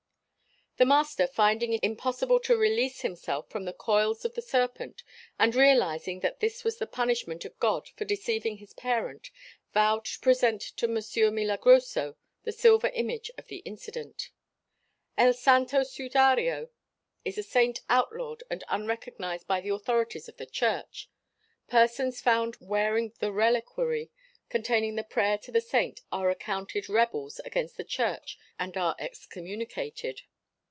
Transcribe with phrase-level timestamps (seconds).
[0.77, 5.03] The master finding it impossible to release himself from the coils of the serpent
[5.37, 9.29] and realising that this was the punishment of God for deceiving his parent
[9.75, 12.15] vowed to present the Señor Milagroso
[12.47, 14.31] a silver image of the incident.
[15.19, 16.69] El Santo Sudario
[17.23, 21.11] is a saint out lawed and unrecognized by the authorities of the church;
[21.67, 24.09] persons found wearing the reliquary
[24.49, 30.23] containing the prayer to the saint are accounted rebels against the church and are excommunicated.